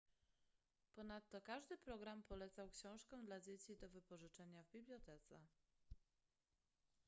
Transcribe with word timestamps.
ponadto 0.95 1.41
każdy 1.41 1.77
program 1.77 2.23
polecał 2.23 2.69
książki 2.69 3.15
dla 3.23 3.39
dzieci 3.39 3.77
do 3.77 3.89
wypożyczenia 3.89 4.63
w 4.63 4.71
bibliotece 4.71 5.39